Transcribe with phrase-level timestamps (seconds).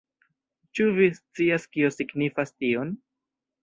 [0.79, 3.01] Ĉu vi scias kio signifas tion?